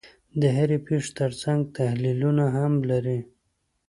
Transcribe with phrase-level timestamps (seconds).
[0.39, 3.19] د هرې پېښې ترڅنګ تحلیلونه هم لري.